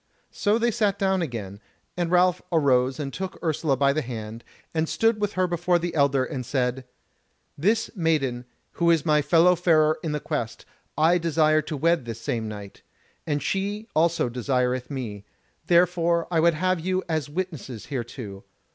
[0.31, 1.59] So they sat down again,
[1.95, 4.43] and Ralph arose and took Ursula by the hand,
[4.73, 6.85] and stood with her before the elder, and said:
[7.55, 10.65] "This maiden, who is my fellow farer in the Quest,
[10.97, 12.81] I desire to wed this same night,
[13.27, 15.23] and she also desireth me:
[15.67, 18.43] therefore I would have you as witnesses hereto.